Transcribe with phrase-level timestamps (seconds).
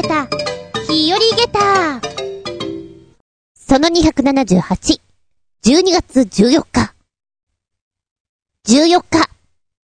[0.00, 0.28] げた、
[0.88, 2.00] 日和げた。
[3.54, 5.00] その278、
[5.64, 6.94] 12月14日。
[8.68, 9.28] 14日、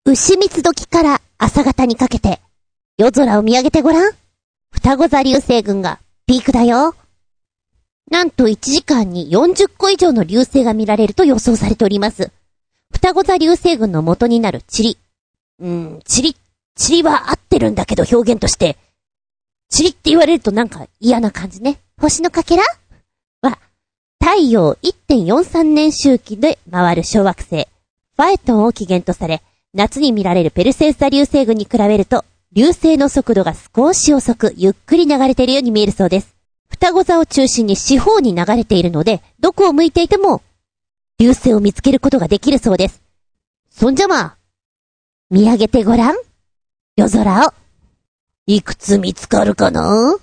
[0.06, 2.42] 牛蜜時から朝方にかけて、
[2.98, 4.14] 夜空を見上げてごらん。
[4.72, 6.94] 双子座流星群がピークだよ。
[8.12, 12.32] なんと1時間に40個以上の流星が見られると予想されております。
[12.92, 14.96] 双子座流星群の元になる塵。
[15.60, 16.36] うーん、塵、
[16.78, 18.78] 塵は合ってるんだけど表現として。
[19.76, 21.80] 塵って言われるとなんか嫌な感じね。
[22.00, 22.64] 星のかけら？
[23.42, 23.58] は、
[24.20, 27.68] 太陽1.43年周期で回る小惑星、
[28.16, 29.42] ファエトンを起源とされ、
[29.74, 36.36] 夏に見られるペルセウス座流星群に比べると、流星の速度が少し遅く、ゆっくり流れているように見えるそうです。
[36.70, 40.44] 双子座を中心に四方に流れているので、どこを向いていても、
[41.20, 43.02] 流星を見つけることができるそうです。
[43.72, 44.38] そんじゃまあ、
[45.32, 46.16] 見上げてごらん。
[46.96, 47.54] 夜空を。
[48.46, 50.18] いくつ見つかるかな？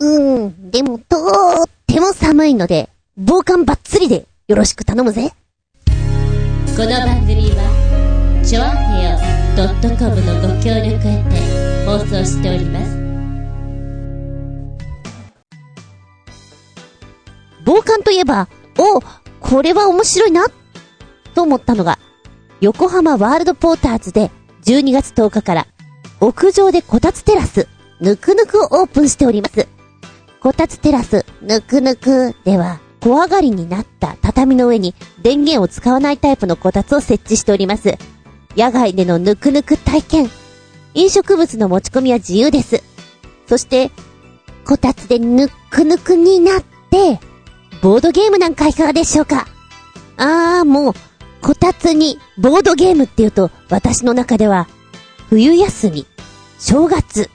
[0.00, 5.32] うん、でもとーっても寒いので、防寒バッツリでよろしく頼むぜ。
[5.86, 9.18] この番組は、ちょあへよ
[9.96, 12.98] .com のご協力へて放送しております。
[17.64, 19.00] 防寒といえば、お
[19.38, 20.46] これは面白いな
[21.32, 22.00] と思ったのが、
[22.60, 24.32] 横浜ワールドポーターズで
[24.64, 25.68] 12月10日から
[26.20, 27.66] 屋上でこたつテラス、
[27.98, 29.66] ぬくぬくをオープンしております。
[30.40, 37.96] こたつテラス、ぬくぬくでは、小上がりになった畳の上に電源を使わないタイプのこたつを設置しております。
[38.54, 40.30] 野外でのぬくぬく体験。
[40.92, 42.82] 飲食物の持ち込みは自由です。
[43.46, 43.90] そして、
[44.66, 47.18] こたつでぬくぬくになって、
[47.80, 49.46] ボードゲームなんかいかがでしょうか？
[50.18, 50.94] あー、もう、
[51.40, 54.68] こたつに、ボードゲームって言うと、私の中では、
[55.30, 56.06] 冬休み、
[56.60, 57.30] 正月、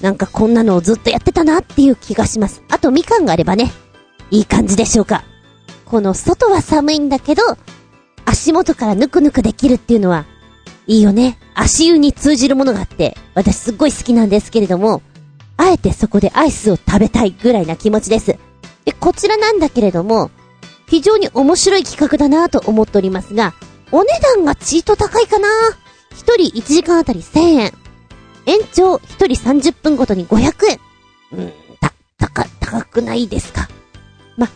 [0.00, 2.62] なんかこんなのをずっとやってたなっていう気がします。
[2.70, 3.72] あとみかんがあればね、
[4.30, 5.24] いい感じでしょうか。
[5.84, 7.42] この外は寒いんだけど、
[8.24, 10.24] 足元からぬくぬくできるっていうのは、
[10.86, 11.38] いいよね。
[11.54, 15.02] 足湯に通じるものがあって、私すっごい好きなんですけれども、
[15.56, 18.38] あえてそこでアイスを食べたいぐらいな気持ちです。
[18.84, 20.30] で、こちらなんだけれども、
[20.88, 23.54] 非常に面白い企画だなと思っておりますが、
[23.90, 25.48] お値段がチート高いかな
[26.12, 27.87] 一人1時間あたり1000円。
[28.48, 30.80] 延長一人30分ごとに500円。
[31.32, 33.68] うん、た、高、高くないですか？
[34.38, 34.48] ま、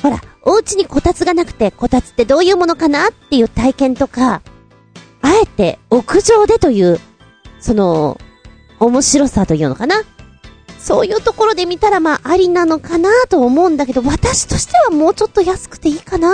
[0.00, 4.40] ほら、お家にこたつがなくて、こたつってどういうものかなっていう体験とか、
[5.20, 7.00] あえて屋上でという、
[7.58, 8.20] その、
[8.78, 9.96] 面白さというのかな？
[10.78, 16.32] そういうところで見たらまあありなのかなと思うんだけど、私としてはもうちょっと安くていいかな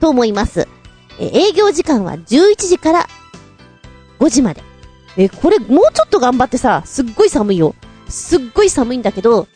[0.00, 0.66] と思います。
[1.20, 3.08] え、営業時間は11時から
[4.18, 4.62] 5時まで。
[5.16, 7.74] え、これもうちょっと頑張ってさ、すっごい寒いよ。
[8.08, 9.48] すっごい寒いんだけど、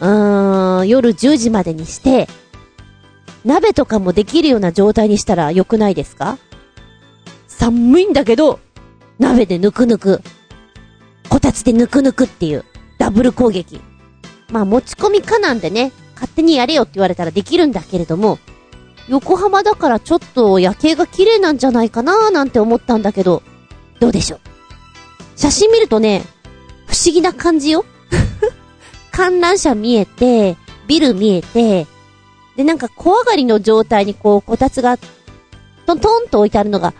[0.00, 2.28] うーん、夜10時までにして、
[3.44, 6.38] 鍋とかもできるような状態にしたら良くないですか？
[7.46, 8.58] 寒いんだけど、
[9.18, 10.20] 鍋でぬくぬく。
[11.28, 12.64] こたつでぬくぬくっていう、
[12.98, 13.80] ダブル攻撃。
[14.50, 18.38] まあ持ち込みかなんでね、勝手にやれよって言われたらできるんだけれども、
[19.08, 23.42] 横浜だからちょっと夜景が綺麗なんじゃないかなーなんて思ったんだけど、
[24.00, 24.40] どうでしょう？
[25.36, 26.22] 写真見るとね、
[26.86, 27.84] 不思議な感じよ。
[29.10, 30.56] 観覧車見えて、
[30.86, 31.86] ビル見えて、
[32.56, 34.96] で、なんか小上がりの状態にこう、こたつが、
[35.86, 36.94] トントンと置いてあるのが、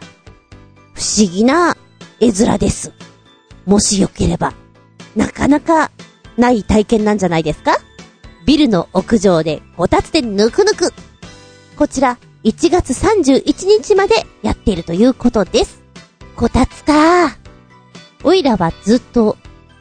[0.95, 1.77] 不思議な
[2.21, 2.93] 絵面です。
[3.67, 4.53] もしよければ、
[5.17, 5.91] なかなか
[6.37, 7.79] ない体験なんじゃないですか？
[8.47, 10.93] ビルの屋上でこたつでぬくぬく。
[11.77, 15.81] こちら、1月31日までやっているということです。
[16.37, 17.39] こたつか。
[18.25, 19.37] おいらはずっと、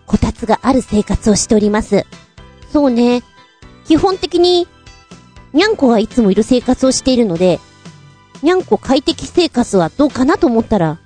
[0.06, 2.06] こたつがある生活をしております。
[2.72, 3.24] そうね。
[3.86, 4.68] 基本的に
[5.54, 7.60] にゃんこがいつもいる生活をしているので、
[8.42, 11.00] にゃんこ快適生活はどうかなと思ったら、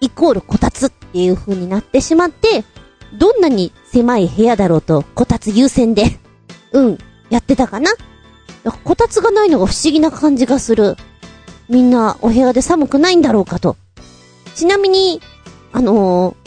[0.00, 2.64] イコールこたつっていう風になってしまって、
[3.14, 6.20] どんなに狭い部屋だろうと、こたつ優先で、
[6.72, 6.98] うん、
[7.30, 7.90] やってたかな
[8.84, 10.96] こたつがないのが不思議な感じがする。
[11.68, 13.76] みんなお部屋で寒くないんだろうかと。
[14.54, 15.22] ちなみに、
[15.72, 16.45] あのー、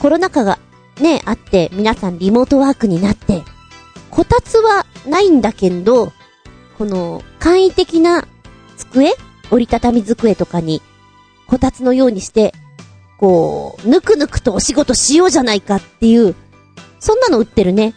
[0.00, 0.58] コロナ禍が
[1.00, 3.42] ね、あって、皆さんリモートワークになって、
[4.10, 6.12] こたつはないんだけど、
[6.76, 8.26] この、簡易的な
[8.76, 9.14] 机
[9.50, 10.82] 折りたたみ机とかに、
[11.46, 12.52] こたつのようにして、
[13.18, 16.34] こう、ぬくぬくとお仕事しようじゃないかっていう、
[17.00, 17.94] そんなの売ってるね。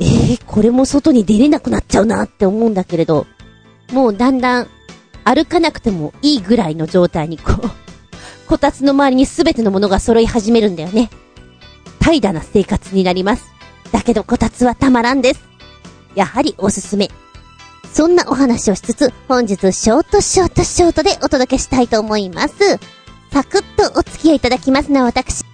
[0.00, 3.26] ええー、これも外に出れなくなっちゃうなって思うんだけれど、
[3.92, 4.68] もうだんだん
[5.24, 7.81] 歩かなくてもいいぐらいの状態にこう、
[8.52, 11.08] こたつの周りにすべてのものが揃い始めるんだよね。
[12.00, 13.46] 怠惰な生活になります。
[13.92, 15.40] だけどこたつはたまらんです。
[16.14, 17.10] やはりおすすめ。
[17.94, 22.78] そんなお話をしつつ、本日ショートショートショートでお届けしたいと思います。
[23.32, 25.46] サクッとお付き合いいただきますな、私。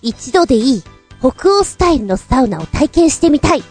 [0.00, 0.82] 一度でいい、
[1.20, 3.62] 北欧スタイルのサウナを体験してみたい。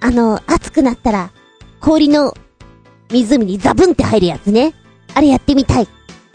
[0.00, 1.32] あの、暑くなったら、
[1.80, 2.34] 氷の
[3.10, 4.72] 湖にザブンって入るやつね。
[5.12, 5.88] あれやってみたい。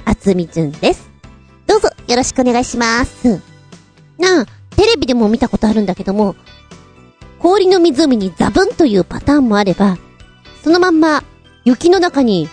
[0.05, 1.08] あつみじゅんです。
[2.09, 3.39] よろしくお願いします。
[4.17, 4.45] なあ、
[4.75, 6.35] テレビでも見たことあるんだけども、
[7.37, 9.99] 氷の湖にザブンというパターンもあれば、
[10.63, 11.23] そのまんま
[11.65, 12.49] 雪の中に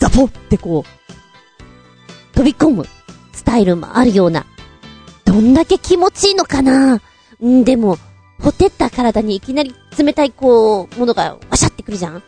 [0.00, 2.86] ザボってこう、飛び込む
[3.32, 4.44] スタイルもあるような、
[5.24, 7.00] どんだけ気持ちいいのかな
[7.40, 7.98] んでも、
[8.42, 12.22] ほてった体にいきなり冷たいこう、ものがわしゃってくるじゃん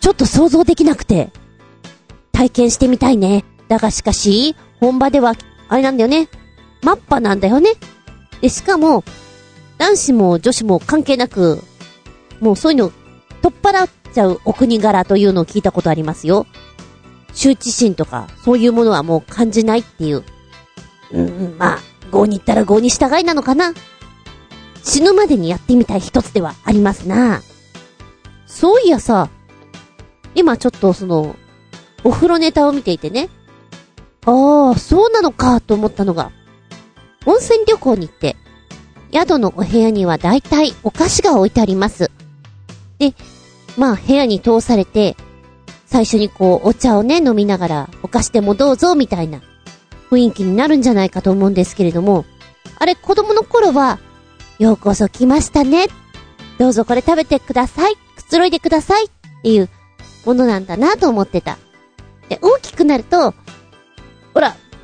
[0.00, 1.30] ちょっと想像できなくて、
[2.32, 3.44] 体験してみたいね。
[3.68, 5.34] だがしかし、本場では、
[5.68, 6.28] あれなんだよね。
[6.82, 7.72] マッパなんだよね。
[8.40, 9.04] で、しかも、
[9.78, 11.62] 男子も女子も関係なく、
[12.40, 12.92] もうそういうの、
[13.42, 16.46] 取っ払っちゃうお国柄というのを聞いたことありますよ。
[17.34, 20.24] 羞恥心とか、そういうものはもう感じないっていう。
[21.12, 21.78] うん、まあ、
[22.12, 23.72] 業に行ったら業に従いなのかな。
[24.82, 27.42] 死ぬまでにやってみたい一つではありますな。
[28.46, 29.28] そういやさ、
[30.34, 31.36] 今ちょっとその、
[32.04, 33.28] お風呂ネタを見ていてね。
[34.26, 36.32] ああ、そうなのかと思ったのが、
[37.26, 38.36] 温泉旅行に行って、
[39.12, 42.10] 宿のお部屋には大体お菓子が置いてあります。
[42.98, 43.14] で、
[43.76, 45.16] まあ部屋に通されて、
[45.86, 49.40] 最初にこうお茶をね飲みながらお菓子でもどうぞみたいな
[50.10, 52.24] 雰囲気になるんじゃないかと思うんですけれども、
[52.78, 53.98] あれ子供の頃は、
[54.58, 55.86] ようこそ来ましたね。
[56.58, 57.96] どうぞこれ食べてください。
[58.16, 59.06] くつろいでください。
[59.06, 59.08] っ
[59.42, 59.68] ていう
[60.24, 61.58] ものなんだなと思ってた。
[62.28, 63.34] で、大きくなると、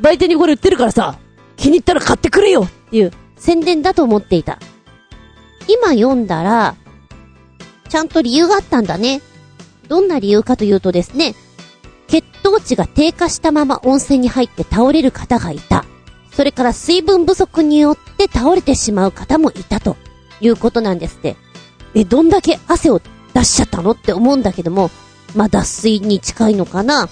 [0.00, 1.18] 売店にこれ売ってるからさ、
[1.56, 4.58] 気に入ったら買ってくれよっていう宣伝だと思っていた。
[5.68, 6.74] 今読んだら、
[7.88, 9.20] ちゃんと理由があったんだね。
[9.88, 11.34] どんな理由かというとですね、
[12.06, 15.84] 血糖値が低下したまま温泉に入って倒れる方がいた。
[16.32, 19.96] それから水分不足によって倒れてしまう方もいたと
[20.40, 21.36] いうことなんですって。
[21.94, 23.00] え、どんだけ汗を
[23.34, 23.92] 出しちゃったの？
[23.92, 24.90] って思うんだけども、
[25.34, 27.08] まあ、脱水に近いのかな。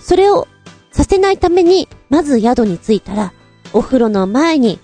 [0.00, 0.46] それを
[0.94, 3.32] させないために、まず宿に着いたら、
[3.72, 4.78] お風呂の前に、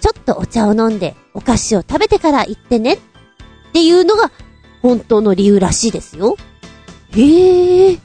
[0.00, 2.94] ちょっとお茶を飲んで、お菓子を食べてから行ってね。
[2.94, 2.98] っ
[3.74, 4.32] ていうのが、
[4.80, 6.38] 本当の理由らしいですよ。
[7.10, 7.92] へえ。
[7.92, 7.98] へ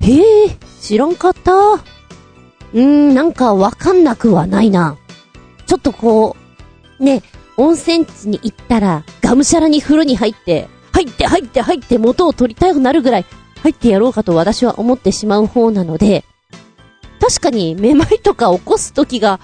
[0.00, 1.52] え、知らんかった。
[1.54, 4.98] うーん、なんかわかんなくはないな。
[5.64, 6.36] ちょっとこ
[7.00, 7.22] う、ね、
[7.56, 13.24] 温泉地に行ったら、がむしゃらに風呂に入って、入って入って入って元を取りたくなるぐらい、
[13.62, 16.22] 入ってやろうかと私は思ってしまう方なので、
[17.26, 19.40] 確かにめまいとか起こす時が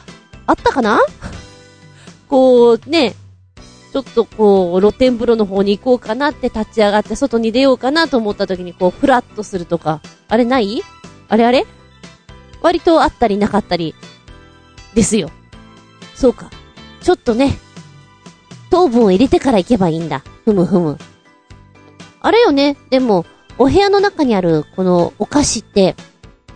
[0.46, 1.00] あったかな？
[2.28, 3.14] こう、ね、
[3.94, 10.82] ちょっとこう、露天風呂の方に行こうかなって立ち上がって外に出ようかなと思った時にこう、フラッとするとか、あれない？
[11.28, 11.64] あれあれ？
[12.60, 13.94] 割とあったりなかったり、
[14.92, 15.30] ですよ。
[16.14, 16.50] そうか。
[17.00, 17.58] ちょっとね、
[18.68, 20.22] 糖分を入れてから行けばいいんだ。
[20.44, 20.98] ふむふむ。
[22.20, 23.24] あれよね、でも、
[23.56, 25.96] お部屋の中にあるこのお菓子って、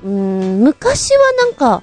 [0.04, 1.82] うん、昔はなんか、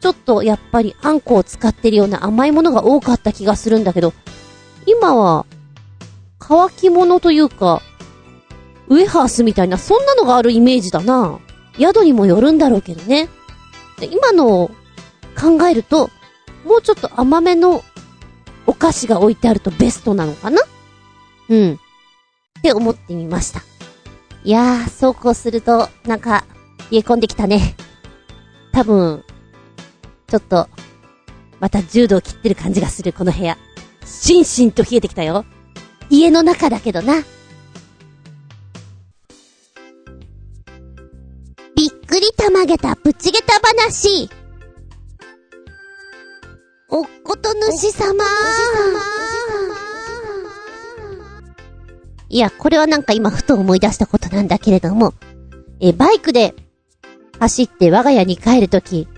[0.00, 4.12] ちょっとやっぱりあんこを使ってるような甘いものが多かった気がするんだけど、
[4.86, 5.46] 今は、
[6.38, 7.82] 乾き物というか、
[8.88, 11.40] ウエハースみたいな、そんなのがあるイメージだな。
[11.76, 13.28] 宿にもよるんだろうけどね。
[13.98, 14.70] で今のを
[15.38, 16.10] 考えると、
[16.64, 17.82] もうちょっと甘めの
[18.66, 20.62] お菓子が置いてあるとベストなのかな？
[21.48, 21.80] うん。
[22.58, 23.62] って思ってみました。
[24.44, 26.44] いやー、そうこうすると、なんか、
[26.90, 27.74] 冷え込んできたね。
[28.72, 29.24] 多分、
[30.26, 30.68] ちょっと、
[31.60, 33.56] また10度を切ってる感じがする、この部屋。
[34.04, 35.44] しんしんと冷えてきたよ。
[36.10, 37.22] 家の中だけどな。
[41.74, 44.30] びっくりたまげたプチゲタ話。
[46.88, 48.24] おっこと主様
[52.28, 55.14] いや、これはなんか今ふと思い出したことなんだけれども、
[55.80, 56.54] え、バイクで
[57.38, 59.08] 走って我が家に帰るとき、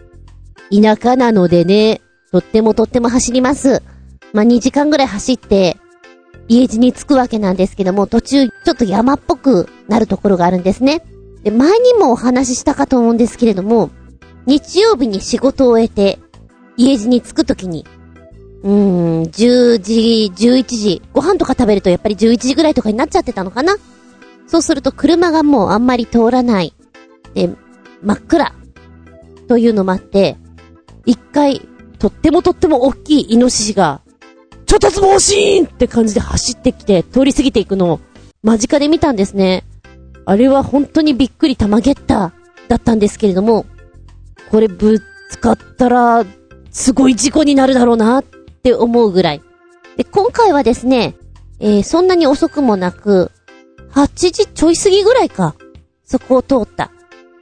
[0.71, 3.83] 田舎なのでね、とってもとっても走ります。
[4.33, 5.79] まあ、2時間ぐらい走って、
[6.49, 11.03] 家路に着くわけなんですけども、途中ちょっと山っぽくなるところがあるんですね。
[11.43, 13.91] で、前にもお話ししたかと思うんですけれども、
[14.47, 16.19] 日曜日に仕事を終えて、
[16.77, 17.87] 家路に着くときに、
[18.63, 23.77] うーん、10時、11時、ご飯とか食べるとやっぱり11時ぐらいとかになっちゃってたのかな？
[24.47, 26.75] そうすると車がもうあんまり通らない。
[27.35, 27.51] で、
[28.02, 28.55] 真っ暗。
[29.49, 30.37] というのもあって、
[31.07, 31.62] 一回、
[31.99, 34.02] とってもとっても大きいイノシシが、
[34.67, 38.00] 超突猛進って感じで走ってきて、通り過ぎていくのを、
[38.43, 39.64] 間近で見たんですね。
[40.26, 42.33] あれは本当にびっくりたまげった
[42.69, 43.64] だったんですけれども、
[44.50, 45.00] これぶ
[45.31, 46.26] つかったら、
[46.71, 49.43] すごい事故になるだろうなって思うぐらい。
[49.97, 51.17] で、今回はですね、
[51.61, 53.33] えー、そんなに遅くもなく、
[53.93, 55.55] 8時ちょい過ぎぐらいか。
[56.05, 56.93] そこを通った。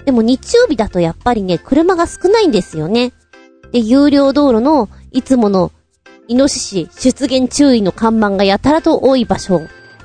[0.07, 3.13] でも日曜日だとやっぱりね、車が少ないんですよね。
[3.73, 5.73] で、有料道路のいつもの
[6.29, 9.61] イノシシ出現注意の看板がやたらと多い場所、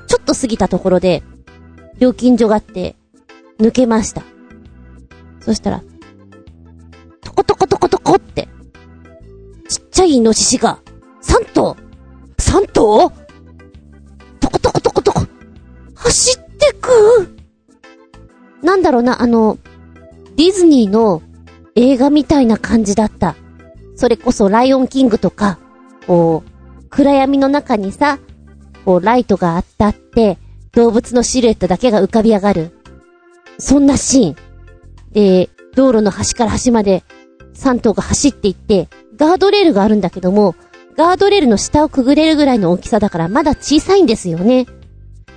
[0.06, 1.22] ちょっと過ぎたところで、
[1.98, 2.96] 料金所があって、
[3.60, 4.22] 抜けました。
[5.40, 5.82] そしたら、
[7.22, 8.48] トコトコトコトコって、
[9.68, 10.80] ちっちゃいイノシシが、
[11.22, 11.76] 3頭
[12.38, 13.12] !3 頭？
[14.40, 15.20] トコトコトコトコ
[15.94, 17.36] 走ってく
[18.62, 19.58] なんだろうな、あの、
[20.36, 21.22] ディズニーの
[21.74, 23.36] 映画みたいな感じだった。
[23.96, 25.58] それこそライオンキングとか、
[26.06, 28.18] こう、暗闇の中にさ、
[28.84, 30.38] こうライトがあったって、
[30.72, 32.70] 動物のシルエットだけが浮かび上がる。
[33.58, 34.36] そんなシーン。
[35.12, 37.02] で、道路の端から端まで
[37.54, 40.54] 3頭が走っていって、ガードレールがあるんだけども、
[40.96, 44.66] ガードレールの下をくぐれるぐらいの大きさだからまだ小さいんですよね。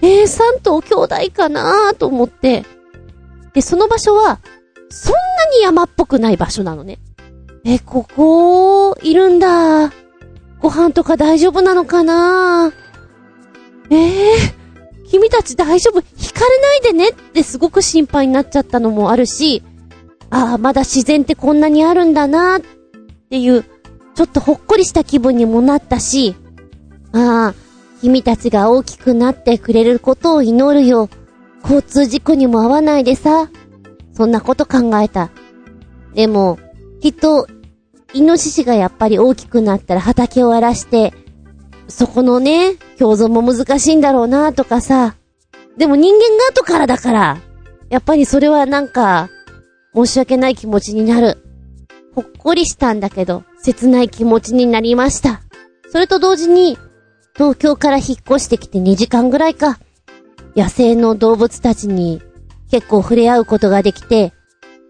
[0.02, 2.66] えー、3頭兄弟かなーと思って。
[3.54, 4.40] で、その場所は、
[4.96, 5.20] そんな
[5.58, 7.00] に山っぽくない場所なのね。
[7.66, 9.92] え、ここ、いるんだ。
[10.62, 12.72] ご飯とか大丈夫なのかな？
[13.90, 16.00] ええー、君たち大丈夫？
[16.00, 19.64] 引かれないでねってすごく心配になっちゃったのもあるし、
[20.30, 22.62] ああ、まだ自然ってこんなにあるんだなっ
[23.30, 23.66] ていう、
[24.16, 26.36] ちょっとほっこりした気分にもなったし、
[27.12, 27.56] ああ、
[28.02, 31.10] 君たちが大きくなってくれることを祈るよ。
[31.64, 33.50] 交通事故にも合わないでさ。
[34.16, 35.30] そんなこと考えた。
[36.14, 36.58] でも、
[37.02, 37.48] きっと、
[38.14, 41.14] イノシシがやっぱり大きくなったら畑を荒らして、
[41.90, 45.16] そこのね、共存も難しいんだろうなとかさ。
[45.78, 47.38] でも人間が後からだから、
[47.90, 49.30] やっぱりそれはなんか、
[49.94, 51.38] 申し訳ない気持ちになる。
[52.14, 55.42] ほっこりしたんだけど、切ない気持ちになりました。
[55.92, 56.78] それと同時に、
[57.36, 59.78] 東京から引っ越してきて2時間ぐらいか。
[60.56, 62.22] 野生の動物たちに
[62.72, 64.34] 結構触れ合うことができて、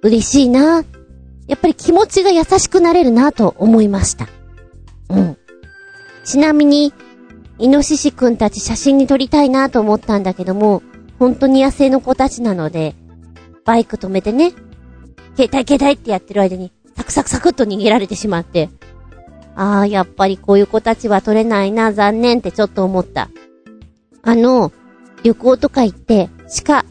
[0.01, 0.83] 嬉しいな。
[1.47, 4.27] やっぱり気持ちが優しくなれるなと思いました。
[5.09, 5.37] うん。
[6.23, 6.93] ちなみに、
[7.57, 10.81] イノシシくんたち写真に撮りたいなと思ったんだけども、
[11.19, 12.95] 本当に野生の子たちなので、
[13.63, 14.51] バイク止めてね、
[15.37, 18.69] 携帯携帯ってやってる間に、サクサクサクっと逃げられてしまって、
[19.55, 23.29] ああ、やっぱりこういう子たちは撮れないな、残念ってちょっと思った。
[24.21, 24.71] あの、
[25.23, 26.29] 旅行とか行って、
[26.63, 26.85] 鹿、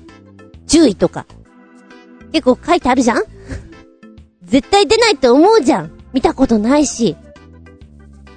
[0.75, 1.25] 注意とか、
[2.33, 3.23] 結構書いてあるじゃん？
[4.43, 7.17] 絶対出ないって思うじゃん見たことないし。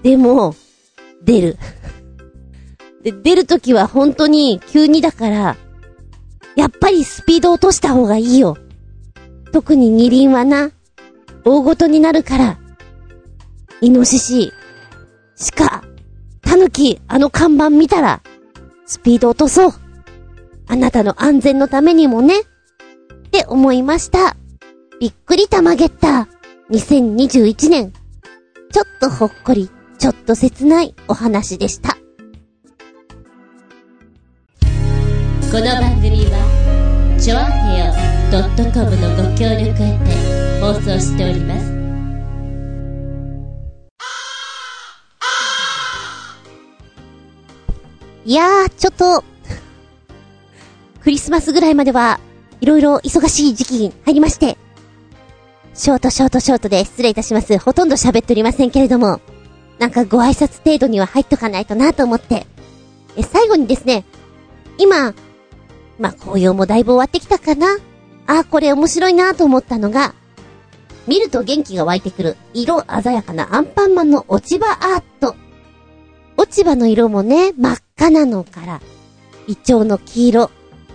[0.03, 0.53] でも、
[1.23, 1.57] 出る。
[3.01, 5.57] で、出るときは本当に急にだから、
[6.55, 8.55] やっぱりスピード落とした方がいいよ。
[9.51, 10.69] 特に二輪はな、
[11.43, 12.59] 大ごとになるから、
[13.81, 14.53] イノシシ、
[15.55, 15.83] 鹿、
[16.43, 18.21] タヌキ、あの看板見たら、
[18.85, 19.86] スピード落とそう。
[20.69, 22.41] あなたの安全のためにもね。
[22.41, 22.43] っ
[23.31, 24.35] て思いました。
[24.99, 26.27] びっくりたまげった。
[26.71, 27.93] 2021年。
[28.71, 31.97] ちょっとほっこり、ちょっと切ないお話でした。
[35.49, 37.93] この番組は、ちょあへよ
[38.73, 40.27] .com のご協力へて
[40.61, 41.77] 放送しております。
[48.25, 49.23] いやー、ちょっと、
[51.07, 52.19] クリスマスぐらいまでは、
[52.59, 54.57] いろいろ忙しい時期に入りまして、
[55.73, 57.57] ショートショートショートで失礼いたします。
[57.59, 59.21] ほとんど喋っておりませんけれども、
[59.79, 62.45] なんかご挨拶程度には入っとかないとなと思って。
[63.15, 64.03] え、最後にですね、
[64.77, 65.13] 今、
[65.97, 67.77] まあ、紅葉もだいぶ終わってきたかな？
[68.25, 70.13] あ、これ面白いなと思ったのが、
[71.07, 75.37] 見ると元気が湧いてくる、色鮮やかなアンパンマンの落ち葉アート。
[76.35, 78.81] 落ち葉の色もね、真っ赤なのから、
[79.47, 80.51] イチョウの黄色、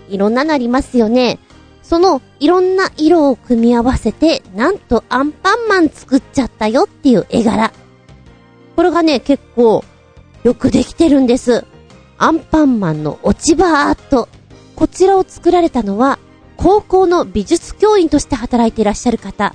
[0.09, 1.39] いろんなのありますよね。
[1.83, 7.73] そのいろんな色を組み合わせて、なんとアンパンマン作っちゃったよっていう絵柄。
[8.77, 9.85] これがね、結構
[10.45, 11.65] よくできてるんです。
[12.19, 14.29] アンパンマンの落ち葉アート。
[14.77, 16.19] こちらを作られたのは、
[16.57, 19.55] 高校の美術教員として働いていらっしゃる方。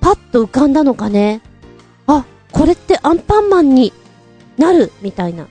[0.00, 1.42] パッと浮かんだのかね。
[2.06, 3.92] あ、これってアンパンマンに
[4.56, 5.48] なるみたいな。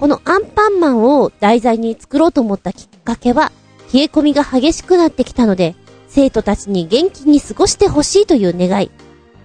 [0.00, 3.52] このアンパンマンを題材に作ろうと思ったきっかけは、
[3.92, 5.76] 冷え込みが激しくなってきたので、
[6.08, 8.90] 生徒たちに元気に過ごしてほしいという願い。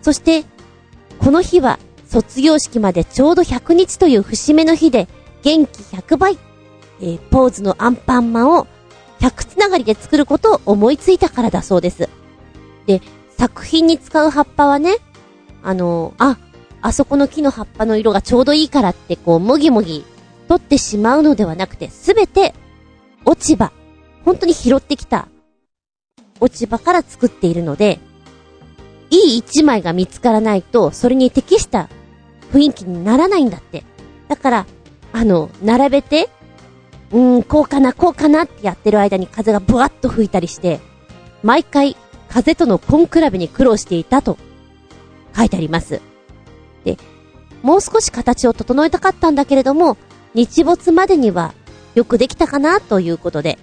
[0.02, 0.46] そして、
[1.20, 5.10] この日は卒業式までちょうど100日という節目の日で、
[5.44, 6.38] 元気100倍、
[7.02, 8.66] えー、ポーズのアンパンマンを
[9.20, 12.08] 100つながりで作ることを思いついたからだそうです。
[12.86, 13.02] で、
[13.38, 14.96] 作品に使う葉っぱはね、
[15.64, 16.38] あのー、あ、
[16.80, 20.06] あそこの木の葉っぱの色がちょうどいいからってこう、もぎもぎ
[20.48, 22.54] 取ってしまうのではなくて、すべて
[23.26, 23.72] 落ち葉、
[24.24, 25.28] 本当に拾ってきた
[26.40, 28.00] 落ち葉から作っているので、
[29.10, 31.90] いい一枚が見つからないと、それに適した
[32.52, 33.84] 雰囲気にならないんだって。
[34.28, 34.66] だから、
[35.14, 36.30] あの、並べて、
[37.12, 40.80] うーん、こうかな、こうかなってやってる間に風がブワッと吹いたりして、
[41.44, 41.96] 毎回、
[42.28, 44.38] 風との根比べに苦労していたと、
[45.36, 46.02] 書いてあります。
[46.84, 46.98] で、
[47.62, 49.98] もう少し形を整えたかったんだけれども、
[50.36, 51.54] 日没までには
[51.96, 53.58] よくできたかなということで、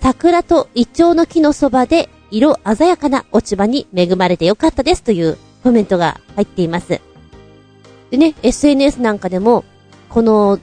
[0.00, 7.00] 桜とイチョウの木のそばで色鮮やかな落ち葉に恵まれてよかったですというコメントが入っています。
[8.10, 9.64] でね、SNS なんかでも、
[10.08, 10.60] この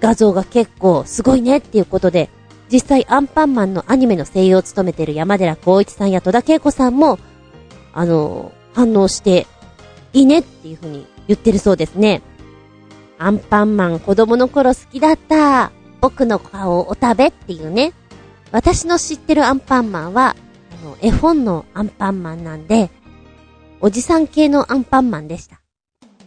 [0.00, 2.30] 画像が結構すごいねっていうことで、
[2.72, 7.18] 実際アンパンマンのアニメの声優を務めている山寺孝一さんや戸田恵子さんも、
[7.92, 9.46] あの、反応して、
[10.12, 12.22] いいねっていう風に言ってるそうですね。
[13.18, 15.72] アンパンマン子供の頃好きだった。
[16.00, 17.92] 僕の顔をお食べっていうね。
[18.52, 20.36] 私の知ってるアンパンマンは、
[20.82, 22.90] あの、絵本のアンパンマンなんで、
[23.80, 25.60] おじさん系のアンパンマンでした。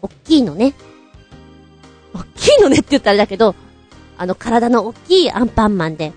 [0.01, 0.74] おっきいのね。
[2.13, 3.55] おっきいのねって言ったらあれだけど、
[4.17, 6.13] あの体の大きいアンパンマンで、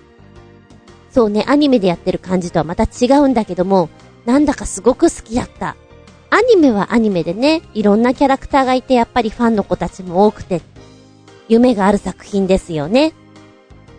[1.09, 3.89] そうね、アニメでやってる感じとはまた違うんだけども、
[4.25, 5.77] なんだかすごく好きだった。
[6.35, 10.61] アニメはアニメでね、いろんなキャラクターがいてやっぱりファンの子たちも多くて、
[11.47, 13.13] 夢がある作品ですよね。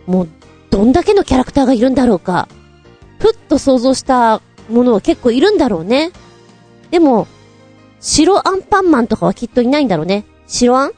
[0.05, 0.27] もう
[0.69, 2.47] どんだけのキャラクターがいるんだろうか。
[3.17, 6.11] ふっと想像したものは結構いるんだろうね。
[6.91, 7.25] でも、
[7.99, 10.23] 白アンパンマンとかはきっといないんだろうね。
[10.45, 10.91] 白アン？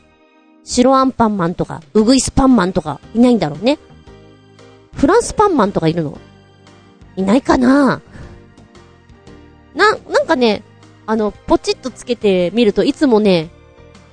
[0.65, 3.80] 白アンパンマンとか、ウグイスパンマンとかいないんだろうね。
[4.93, 6.17] フランスパンマンとかいるの？
[7.15, 8.02] いないかな？
[9.73, 10.63] な、なんかね、
[11.10, 13.50] あの、ポチッとつけてみるといつもね、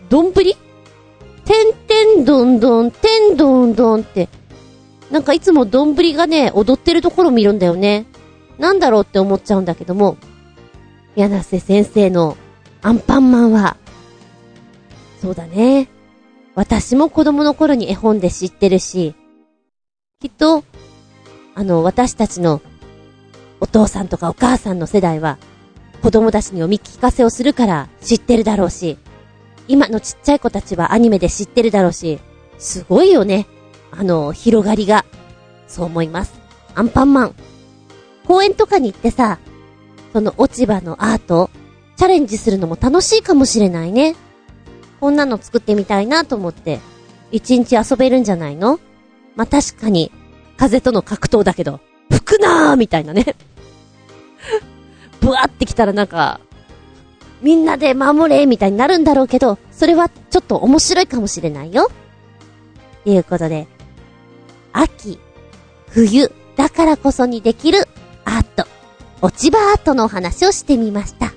[0.09, 0.57] どんぶり
[1.45, 4.31] てんてんどんどん、てんどんどんって、
[5.11, 8.07] なんかいつも丼がね、踊ってるところ見るんだよね。
[8.59, 10.17] なんだろうって思っちゃうんだけども、
[11.17, 12.39] 柳瀬先生の
[12.81, 13.77] アンパンマンは、
[15.21, 15.91] そうだね。
[16.55, 19.15] 私も子供の頃に絵本で知ってるし、
[20.23, 20.65] きっと、
[21.55, 22.63] あの、私たちの
[23.61, 25.37] お父さんとかお母さんの世代は、
[26.03, 28.97] 子供たちに読み聞かせをするから知ってるだろうし、
[29.69, 32.21] 今のちっちゃい子たちはアニメで知ってるだろうし、
[32.59, 33.47] すごいよね。
[33.91, 35.05] あの、広がりが。
[35.67, 36.35] そう思います。
[36.75, 37.35] アンパンマン。
[38.27, 39.39] 公園とかに行ってさ、
[40.13, 41.51] その落ち葉のアート、
[41.97, 44.15] チャレンジするのも楽しいかもしれないね。
[45.01, 46.81] こんなの作ってみたいなと思って、
[47.33, 48.79] 一日遊べるんじゃないの？
[49.35, 50.13] まあ、確かに、
[50.57, 51.81] 風との格闘だけど、
[52.11, 53.35] 吹くなーみたいなね。
[55.27, 56.41] ブワってきたらなんか、
[57.43, 61.91] みんなで守れみたいになるんだろうけど、それはちょっと面白いかもしれないよ。
[63.03, 63.67] ということで、
[64.73, 65.19] 秋、
[65.89, 67.89] 冬だからこそにできる
[68.25, 68.69] アート、
[69.21, 71.33] 落ち葉アートのお話をしてみました。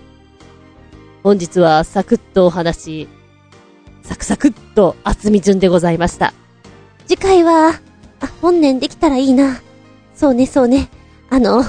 [1.23, 3.08] 本日はサクッとお話、
[4.04, 6.36] サクサクっと厚み順でございました。
[7.08, 7.69] 次回は、
[8.19, 9.60] あ、本年できたらいいな。
[10.13, 10.89] そうね、そうね。
[11.32, 11.63] あの、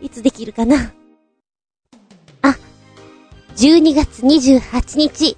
[0.00, 0.92] いつできるかな。
[3.56, 5.36] 12月28日、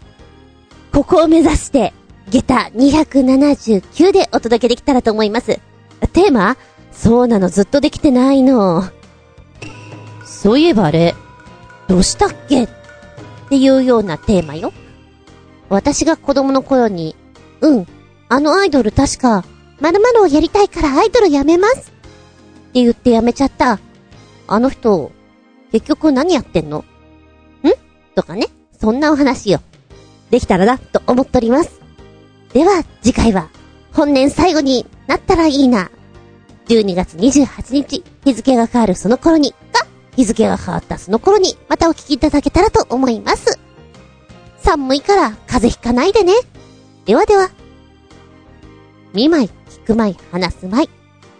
[0.92, 1.94] ここを目指して、
[2.28, 5.60] 下駄279でお届けできたらと思います。
[6.12, 6.56] テーマ
[6.90, 8.82] そうなの、ずっとできてないの。
[10.24, 11.14] そういえばあれ、
[11.86, 12.64] どうしたっけ？
[12.64, 12.68] っ
[13.50, 14.72] ていうようなテーマよ。
[15.68, 17.14] 私が子供の頃に、
[17.60, 17.86] うん、
[18.28, 19.44] あのアイドル確か、
[19.80, 21.92] 〇〇をやりたいからアイドルやめます
[22.70, 23.78] って言ってやめちゃった。
[24.48, 25.12] あの人、
[25.70, 26.84] 結局何やってんの？
[28.18, 28.48] とかね。
[28.80, 29.60] そんなお話よ。
[30.30, 31.80] できたらな、と思っております。
[32.52, 33.48] では、次回は、
[33.92, 35.90] 本年最後になったらいいな。
[36.66, 43.58] 12月28日、日付が変わるその頃に、か、日付が変わったその頃に、またお聞きいただけたらと思います。
[44.58, 46.32] 寒いから風邪ひかないでね。
[47.04, 47.50] ではでは。
[49.14, 50.90] 見舞い、聞く舞い、話す舞い。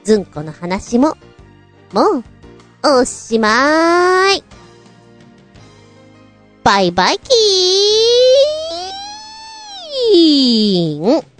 [0.05, 1.17] ずんこの話も、
[1.93, 2.25] もう、
[3.01, 4.48] おしまい。
[6.69, 11.38] バイバイキーン。